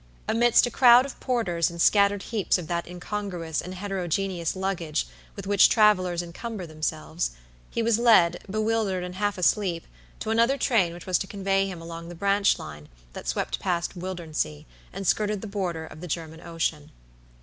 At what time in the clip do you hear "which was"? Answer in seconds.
10.93-11.19